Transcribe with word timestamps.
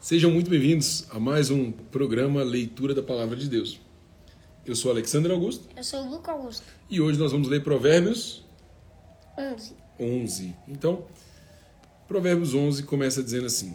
Sejam 0.00 0.30
muito 0.30 0.48
bem-vindos 0.50 1.06
a 1.10 1.20
mais 1.20 1.50
um 1.50 1.70
programa 1.72 2.42
Leitura 2.42 2.94
da 2.94 3.02
Palavra 3.02 3.36
de 3.36 3.48
Deus. 3.48 3.78
Eu 4.64 4.74
sou 4.76 4.90
Alexandre 4.90 5.32
Augusto 5.32 5.68
Eu 5.76 5.82
sou 5.84 6.08
Luca 6.08 6.32
Augusto. 6.32 6.64
e 6.88 7.00
hoje 7.00 7.18
nós 7.18 7.32
vamos 7.32 7.48
ler 7.48 7.62
Provérbios 7.62 8.44
11. 9.38 9.74
11. 9.98 10.56
Então, 10.68 11.04
Provérbios 12.08 12.54
11 12.54 12.82
começa 12.84 13.22
dizendo 13.22 13.46
assim: 13.46 13.74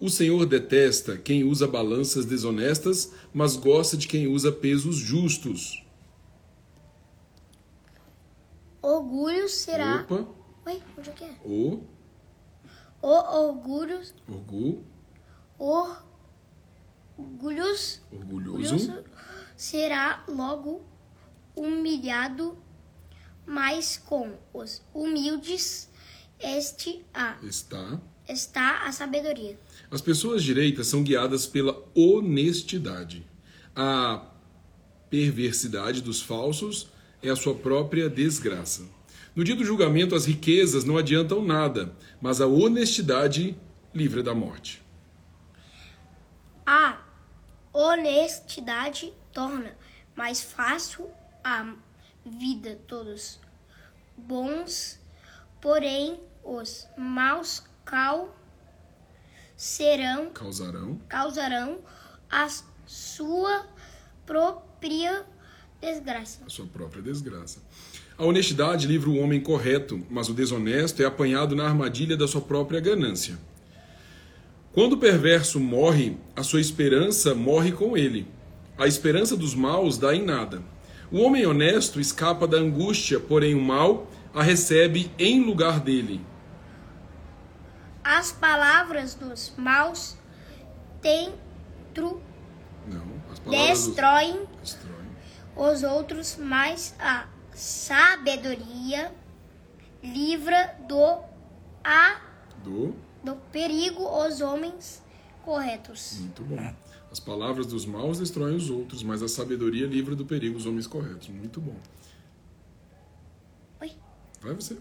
O 0.00 0.08
Senhor 0.08 0.44
detesta 0.46 1.16
quem 1.16 1.44
usa 1.44 1.66
balanças 1.66 2.24
desonestas, 2.24 3.12
mas 3.32 3.56
gosta 3.56 3.96
de 3.96 4.06
quem 4.06 4.26
usa 4.28 4.52
pesos 4.52 4.96
justos. 4.96 5.84
Orgulho 8.80 9.48
será. 9.48 10.02
Opa, 10.08 10.26
Oi, 10.66 10.82
onde 10.96 11.10
é 11.10 11.12
que 11.12 11.24
é? 11.24 11.30
o, 11.44 11.82
O 13.02 13.08
orgulho. 13.08 14.00
orgulho, 14.28 14.84
Orgulhos. 15.58 15.98
orgulhoso, 17.18 18.00
orgulhoso 18.12 19.04
será 19.56 20.24
logo 20.28 20.82
humilhado, 21.56 22.56
mas 23.44 23.96
com 23.96 24.38
os 24.54 24.80
humildes 24.94 25.90
este 26.38 27.04
a, 27.12 27.36
está. 27.42 28.00
está 28.28 28.86
a 28.86 28.92
sabedoria. 28.92 29.58
As 29.90 30.00
pessoas 30.00 30.44
direitas 30.44 30.86
são 30.86 31.02
guiadas 31.02 31.46
pela 31.46 31.82
honestidade. 31.94 33.26
A 33.74 34.24
perversidade 35.10 36.00
dos 36.00 36.22
falsos 36.22 36.88
é 37.20 37.30
a 37.30 37.36
sua 37.36 37.54
própria 37.54 38.08
desgraça. 38.08 38.86
No 39.34 39.42
dia 39.42 39.56
do 39.56 39.64
julgamento, 39.64 40.14
as 40.14 40.26
riquezas 40.26 40.84
não 40.84 40.96
adiantam 40.96 41.44
nada, 41.44 41.96
mas 42.20 42.40
a 42.40 42.46
honestidade 42.46 43.56
livra 43.94 44.22
da 44.22 44.34
morte. 44.34 44.82
A 46.70 46.98
honestidade 47.72 49.14
torna 49.32 49.74
mais 50.14 50.42
fácil 50.42 51.10
a 51.42 51.74
vida 52.26 52.78
todos 52.86 53.40
bons, 54.14 55.00
porém 55.62 56.20
os 56.44 56.86
maus 56.94 57.64
cal 57.86 58.36
serão 59.56 60.28
Causarão 60.28 61.00
causarão 61.08 61.78
a 62.30 62.46
sua 62.86 63.66
própria 64.26 65.24
desgraça. 65.80 66.44
a 66.44 66.50
sua 66.50 66.66
própria 66.66 67.00
desgraça. 67.00 67.62
A 68.18 68.24
honestidade 68.26 68.86
livra 68.86 69.08
o 69.08 69.16
homem 69.16 69.40
correto, 69.40 70.06
mas 70.10 70.28
o 70.28 70.34
desonesto 70.34 71.02
é 71.02 71.06
apanhado 71.06 71.56
na 71.56 71.64
armadilha 71.64 72.14
da 72.14 72.28
sua 72.28 72.42
própria 72.42 72.78
ganância. 72.78 73.38
Quando 74.78 74.92
o 74.92 74.96
perverso 74.98 75.58
morre, 75.58 76.16
a 76.36 76.44
sua 76.44 76.60
esperança 76.60 77.34
morre 77.34 77.72
com 77.72 77.96
ele. 77.96 78.28
A 78.78 78.86
esperança 78.86 79.36
dos 79.36 79.52
maus 79.52 79.98
dá 79.98 80.14
em 80.14 80.24
nada. 80.24 80.62
O 81.10 81.18
homem 81.18 81.44
honesto 81.44 81.98
escapa 81.98 82.46
da 82.46 82.58
angústia, 82.58 83.18
porém 83.18 83.56
o 83.56 83.60
mal 83.60 84.06
a 84.32 84.40
recebe 84.40 85.10
em 85.18 85.42
lugar 85.42 85.80
dele. 85.80 86.24
As 88.04 88.30
palavras 88.30 89.16
dos 89.16 89.52
maus 89.56 90.16
dentro 91.02 92.22
Não, 92.86 93.04
dos- 93.26 93.40
destroem 93.50 94.46
destroem. 94.62 95.08
os 95.56 95.82
outros, 95.82 96.36
mas 96.40 96.94
a 97.00 97.26
sabedoria 97.52 99.10
livra 100.04 100.76
do 100.86 101.18
a 101.82 102.20
Do 102.62 102.94
do 103.22 103.36
perigo 103.52 104.02
os 104.02 104.40
homens 104.40 105.02
corretos. 105.44 106.18
Muito 106.20 106.44
bom. 106.44 106.74
As 107.10 107.18
palavras 107.18 107.66
dos 107.66 107.86
maus 107.86 108.18
destroem 108.18 108.54
os 108.54 108.68
outros, 108.68 109.02
mas 109.02 109.22
a 109.22 109.28
sabedoria 109.28 109.86
livra 109.86 110.14
do 110.14 110.26
perigo 110.26 110.56
os 110.56 110.66
homens 110.66 110.86
corretos. 110.86 111.28
Muito 111.28 111.60
bom. 111.60 111.76
Oi. 113.80 113.92
Vai 114.40 114.54
você. 114.54 114.76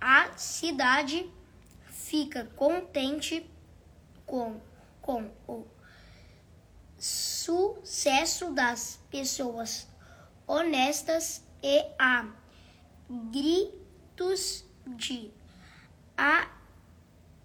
A 0.00 0.36
cidade 0.36 1.28
fica 1.88 2.44
contente 2.54 3.44
com, 4.24 4.60
com 5.02 5.28
o 5.48 5.66
sucesso 6.96 8.52
das 8.52 9.00
pessoas 9.10 9.88
honestas 10.46 11.42
e 11.62 11.84
a 11.98 12.26
gritos 13.30 14.64
de 14.86 15.30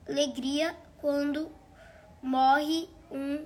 alegria 0.07 0.75
quando 0.99 1.49
morre 2.21 2.87
um 3.11 3.39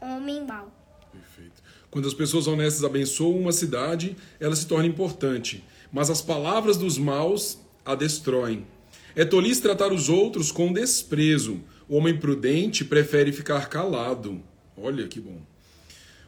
homem 0.00 0.44
mau. 0.44 0.72
Perfeito. 1.12 1.62
Quando 1.90 2.08
as 2.08 2.14
pessoas 2.14 2.46
honestas 2.46 2.84
abençoam 2.84 3.38
uma 3.38 3.52
cidade, 3.52 4.16
ela 4.38 4.54
se 4.54 4.66
torna 4.66 4.86
importante, 4.86 5.64
mas 5.92 6.10
as 6.10 6.20
palavras 6.20 6.76
dos 6.76 6.98
maus 6.98 7.58
a 7.84 7.94
destroem. 7.94 8.66
É 9.14 9.24
tolice 9.24 9.62
tratar 9.62 9.92
os 9.92 10.08
outros 10.08 10.52
com 10.52 10.72
desprezo. 10.72 11.60
O 11.88 11.96
homem 11.96 12.18
prudente 12.18 12.84
prefere 12.84 13.32
ficar 13.32 13.68
calado. 13.68 14.42
Olha 14.76 15.06
que 15.06 15.20
bom. 15.20 15.40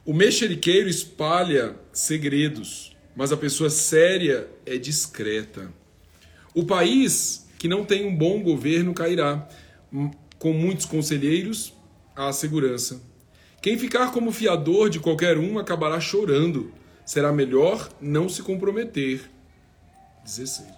O 0.06 0.14
mexeriqueiro 0.14 0.88
espalha 0.88 1.76
segredos, 1.92 2.96
mas 3.14 3.30
a 3.30 3.36
pessoa 3.36 3.68
séria 3.68 4.48
é 4.64 4.78
discreta. 4.78 5.70
O 6.54 6.64
país 6.64 7.46
que 7.58 7.68
não 7.68 7.84
tem 7.84 8.06
um 8.06 8.16
bom 8.16 8.42
governo 8.42 8.94
cairá. 8.94 9.46
M- 9.92 10.10
Com 10.38 10.52
muitos 10.52 10.86
conselheiros, 10.86 11.72
há 12.14 12.32
segurança. 12.32 13.00
Quem 13.60 13.76
ficar 13.76 14.12
como 14.12 14.30
fiador 14.30 14.88
de 14.88 15.00
qualquer 15.00 15.36
um 15.36 15.58
acabará 15.58 15.98
chorando. 16.00 16.72
Será 17.04 17.32
melhor 17.32 17.88
não 18.00 18.28
se 18.28 18.42
comprometer. 18.42 19.28
16. 20.24 20.68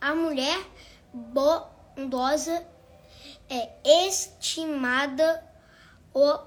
A 0.00 0.14
mulher 0.14 0.58
bondosa 1.12 2.64
é 3.48 4.06
estimada, 4.08 5.42
o, 6.14 6.38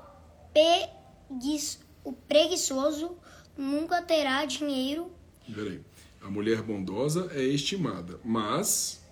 pregui- 0.54 1.78
o 2.04 2.14
preguiçoso 2.14 3.18
nunca 3.58 4.02
terá 4.02 4.46
dinheiro, 4.46 5.12
Peraí. 5.54 5.82
A 6.22 6.30
mulher 6.30 6.62
bondosa 6.62 7.30
é 7.34 7.42
estimada, 7.44 8.20
mas 8.24 9.04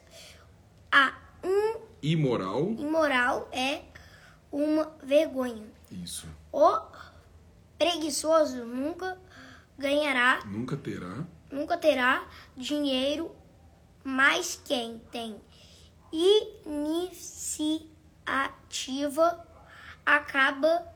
a 0.92 1.14
imoral. 2.02 2.72
imoral 2.78 3.50
é 3.52 3.82
uma 4.52 4.92
vergonha. 5.04 5.66
Isso. 5.92 6.28
O 6.52 6.80
preguiçoso 7.78 8.64
nunca 8.66 9.18
ganhará, 9.78 10.44
Nunca 10.46 10.76
terá. 10.78 11.26
nunca 11.52 11.78
terá 11.78 12.28
dinheiro, 12.56 13.36
mas 14.04 14.62
quem 14.64 15.00
tem 15.12 15.36
iniciativa 16.12 17.80
acaba 20.06 20.88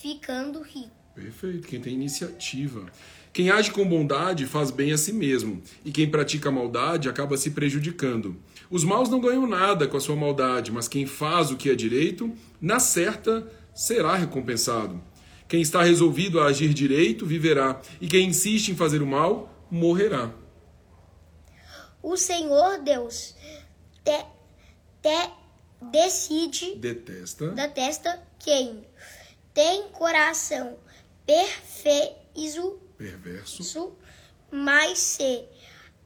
ficando 0.00 0.62
rico. 0.62 0.90
Perfeito. 1.14 1.68
Quem 1.68 1.80
tem 1.80 1.92
iniciativa. 1.94 2.86
Quem 3.32 3.48
age 3.48 3.70
com 3.70 3.88
bondade 3.88 4.44
faz 4.44 4.72
bem 4.72 4.92
a 4.92 4.98
si 4.98 5.12
mesmo, 5.12 5.62
e 5.84 5.92
quem 5.92 6.10
pratica 6.10 6.50
maldade 6.50 7.08
acaba 7.08 7.36
se 7.36 7.52
prejudicando. 7.52 8.36
Os 8.68 8.82
maus 8.82 9.08
não 9.08 9.20
ganham 9.20 9.46
nada 9.46 9.86
com 9.86 9.96
a 9.96 10.00
sua 10.00 10.16
maldade, 10.16 10.72
mas 10.72 10.88
quem 10.88 11.06
faz 11.06 11.50
o 11.50 11.56
que 11.56 11.70
é 11.70 11.74
direito, 11.74 12.32
na 12.60 12.80
certa 12.80 13.48
será 13.72 14.16
recompensado. 14.16 15.00
Quem 15.48 15.62
está 15.62 15.82
resolvido 15.82 16.40
a 16.40 16.46
agir 16.46 16.74
direito 16.74 17.24
viverá, 17.24 17.80
e 18.00 18.08
quem 18.08 18.28
insiste 18.28 18.68
em 18.72 18.76
fazer 18.76 19.00
o 19.00 19.06
mal 19.06 19.66
morrerá. 19.70 20.32
O 22.02 22.16
Senhor 22.16 22.80
Deus 22.82 23.36
te, 24.04 24.24
te 25.02 25.30
decide, 25.92 26.74
Detesta. 26.76 27.48
detesta 27.48 28.22
quem 28.38 28.84
tem 29.54 29.88
coração 29.92 30.76
perfeito, 31.26 32.89
Perverso. 33.04 33.96
mas 34.52 34.98
se 34.98 35.44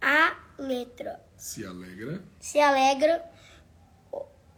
a 0.01 0.37
letra 0.59 1.19
Se 1.37 1.65
alegra. 1.67 2.23
se 2.39 2.61
alegra 2.61 3.21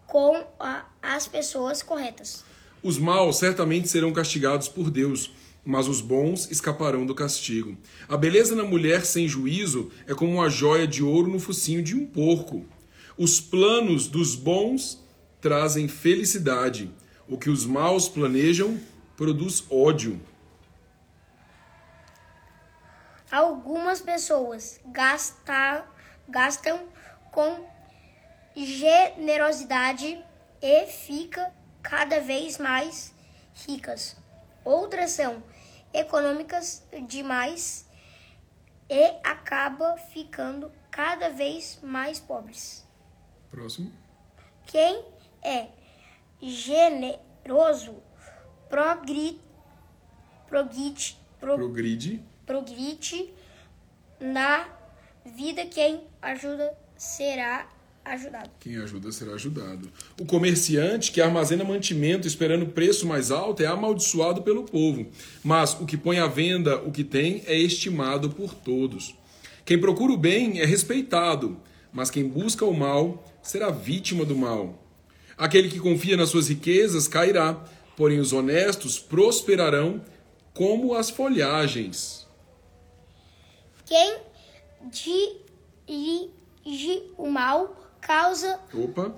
com 0.07 0.45
a- 0.61 0.85
as 1.01 1.27
pessoas 1.27 1.83
corretas. 1.83 2.45
Os 2.83 2.99
maus 2.99 3.39
certamente 3.39 3.89
serão 3.89 4.13
castigados 4.13 4.69
por 4.69 4.91
Deus, 4.91 5.33
mas 5.65 5.89
os 5.89 6.01
bons 6.03 6.51
escaparão 6.51 7.07
do 7.07 7.15
castigo. 7.15 7.77
A 8.07 8.17
beleza 8.19 8.55
na 8.55 8.65
mulher 8.65 9.07
sem 9.07 9.27
juízo 9.27 9.91
é 10.07 10.15
como 10.15 10.35
uma 10.35 10.51
joia 10.51 10.87
de 10.87 11.03
ouro 11.03 11.29
no 11.31 11.41
focinho 11.41 11.83
de 11.83 11.95
um 11.97 12.07
porco. 12.07 12.67
Os 13.17 13.41
planos 13.41 14.07
dos 14.09 14.35
bons 14.35 15.03
trazem 15.41 15.89
felicidade. 15.89 16.91
O 17.27 17.39
que 17.39 17.49
os 17.49 17.65
maus 17.65 18.09
planejam 18.11 18.79
produz 19.17 19.65
ódio. 19.71 20.21
Algumas 23.37 24.01
pessoas 24.01 24.81
gasta, 24.87 25.87
gastam 26.27 26.89
com 27.31 27.69
generosidade 28.55 30.25
e 30.63 30.87
fica 30.87 31.53
cada 31.83 32.19
vez 32.19 32.57
mais 32.57 33.13
ricas. 33.69 34.17
Outras 34.65 35.11
são 35.11 35.43
econômicas 35.93 36.83
demais 37.07 37.87
e 38.89 39.05
acaba 39.23 39.99
ficando 39.99 40.73
cada 40.91 41.29
vez 41.29 41.79
mais 41.83 42.19
pobres. 42.19 42.87
Próximo. 43.51 43.93
Quem 44.65 45.05
é 45.43 45.69
generoso 46.41 48.03
progride, 48.71 49.43
progride, 50.49 51.19
pro- 51.39 51.57
Progride. 51.57 52.25
Progride 52.47 53.31
na 54.21 54.67
vida. 55.25 55.67
Quem 55.67 56.05
ajuda 56.23 56.73
será 56.97 57.69
ajudado. 58.05 58.51
Quem 58.61 58.77
ajuda 58.77 59.11
será 59.11 59.35
ajudado. 59.35 59.91
O 60.21 60.25
comerciante 60.25 61.11
que 61.11 61.21
armazena 61.21 61.65
mantimento 61.65 62.27
esperando 62.27 62.67
preço 62.67 63.07
mais 63.07 63.31
alto 63.31 63.63
é 63.63 63.67
amaldiçoado 63.67 64.43
pelo 64.43 64.65
povo. 64.65 65.09
Mas 65.43 65.75
o 65.75 65.85
que 65.85 65.97
põe 65.97 66.19
à 66.19 66.27
venda 66.27 66.79
o 66.79 66.93
que 66.93 67.05
tem 67.05 67.43
é 67.47 67.59
estimado 67.59 68.31
por 68.31 68.55
todos. 68.55 69.15
Quem 69.65 69.81
procura 69.81 70.13
o 70.13 70.17
bem 70.17 70.61
é 70.61 70.65
respeitado, 70.65 71.61
mas 71.93 72.11
quem 72.11 72.29
busca 72.29 72.65
o 72.65 72.73
mal 72.73 73.25
será 73.43 73.71
vítima 73.71 74.25
do 74.25 74.37
mal. 74.37 74.83
Aquele 75.37 75.69
que 75.69 75.81
confia 75.81 76.17
nas 76.17 76.31
suas 76.31 76.49
riquezas 76.49 77.09
cairá, 77.09 77.65
porém 77.97 78.21
os 78.21 78.33
honestos 78.33 78.99
prosperarão 78.99 80.01
como 80.55 80.95
as 80.95 81.11
folhagens. 81.11 82.26
Quem 83.87 84.21
dirige 84.91 85.43
o 87.17 87.31
mal 87.31 87.75
causa 88.01 88.61
Opa, 88.75 89.15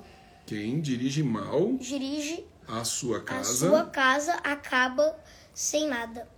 quem 0.47 0.81
dirige 0.81 1.23
mal 1.23 1.75
dirige 1.75 2.47
a 2.67 2.85
sua 2.85 3.19
a 3.19 3.23
casa 3.23 3.69
sua 3.69 3.87
casa 3.87 4.35
acaba 4.35 5.19
sem 5.55 5.89
nada. 5.89 6.29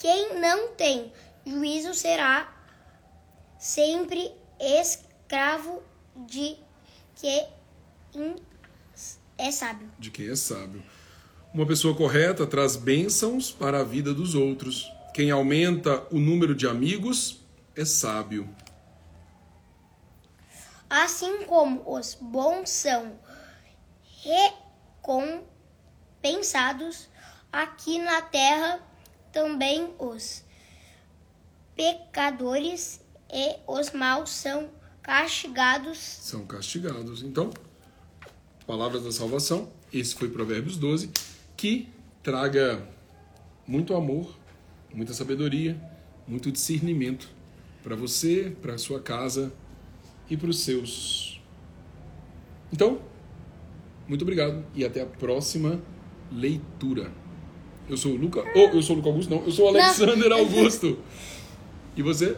Quem 0.00 0.40
não 0.40 0.68
tem 0.74 1.12
juízo 1.44 1.94
será 1.94 2.52
sempre 3.58 4.32
escravo 4.58 5.82
de 6.16 6.56
quem 7.16 7.46
é 9.36 9.50
sábio. 9.50 9.90
de 9.98 10.10
quem 10.10 10.28
é 10.28 10.36
sábio. 10.36 10.82
Uma 11.52 11.66
pessoa 11.66 11.94
correta 11.94 12.46
traz 12.46 12.76
bênçãos 12.76 13.50
para 13.50 13.80
a 13.80 13.84
vida 13.84 14.14
dos 14.14 14.34
outros. 14.34 14.90
Quem 15.12 15.30
aumenta 15.30 16.06
o 16.10 16.18
número 16.18 16.54
de 16.54 16.66
amigos 16.66 17.44
é 17.76 17.84
sábio. 17.84 18.48
Assim 20.88 21.44
como 21.44 21.82
os 21.86 22.14
bons 22.14 22.70
são 22.70 23.20
recompensados 25.02 27.10
aqui 27.52 27.98
na 27.98 28.22
terra, 28.22 28.80
também 29.32 29.92
os 29.98 30.42
pecadores 31.74 33.00
e 33.32 33.56
os 33.66 33.90
maus 33.92 34.30
são 34.30 34.70
castigados. 35.02 35.98
São 35.98 36.46
castigados. 36.46 37.22
Então, 37.22 37.50
palavras 38.66 39.04
da 39.04 39.12
salvação. 39.12 39.70
Esse 39.92 40.14
foi 40.14 40.30
Provérbios 40.30 40.78
12, 40.78 41.10
que 41.56 41.88
traga 42.22 42.88
muito 43.66 43.94
amor, 43.94 44.34
muita 44.94 45.12
sabedoria, 45.12 45.80
muito 46.26 46.50
discernimento 46.50 47.28
para 47.82 47.96
você, 47.96 48.52
para 48.62 48.78
sua 48.78 49.00
casa 49.00 49.52
e 50.30 50.36
para 50.36 50.50
os 50.50 50.60
seus. 50.60 51.40
Então, 52.72 52.98
muito 54.08 54.22
obrigado 54.22 54.64
e 54.74 54.84
até 54.84 55.02
a 55.02 55.06
próxima 55.06 55.80
leitura. 56.30 57.10
Eu 57.88 57.96
sou 57.96 58.12
o 58.12 58.16
Luca. 58.16 58.42
Oh, 58.54 58.74
eu 58.76 58.82
sou 58.82 58.94
o 58.94 58.98
Luca 58.98 59.08
Augusto, 59.10 59.30
não. 59.30 59.44
Eu 59.44 59.50
sou 59.50 59.66
o 59.66 59.68
Alexander 59.68 60.30
Augusto. 60.32 60.98
E 61.96 62.02
você? 62.02 62.36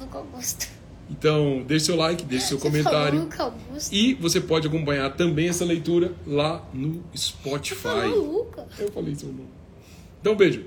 Luca 0.00 0.18
Augusto. 0.18 0.68
Então, 1.10 1.64
deixe 1.66 1.86
seu 1.86 1.96
like, 1.96 2.22
deixe 2.24 2.46
seu 2.48 2.58
Você 2.58 2.68
comentário. 2.68 3.20
Luca 3.22 3.44
Augusto. 3.44 3.92
E 3.94 4.12
você 4.14 4.40
pode 4.40 4.68
acompanhar 4.68 5.16
também 5.16 5.48
essa 5.48 5.64
leitura 5.64 6.12
lá 6.26 6.68
no 6.72 7.02
Você 7.14 7.28
Spotify. 7.28 7.76
falou 7.82 8.32
Luca. 8.44 8.66
Eu 8.78 8.92
falei 8.92 9.14
seu 9.14 9.28
nome. 9.30 9.48
Então, 10.20 10.34
um 10.34 10.36
beijo. 10.36 10.66